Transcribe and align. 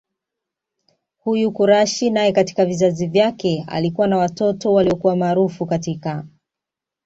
Huyu 1.17 1.51
Quraysh 1.51 2.01
naye 2.11 2.31
katika 2.31 2.65
vizazi 2.65 3.07
vyake 3.07 3.65
alikuwa 3.67 4.07
na 4.07 4.17
watoto 4.17 4.73
waliyokuwa 4.73 5.15
maaraufu 5.15 5.65
katika 5.65 6.27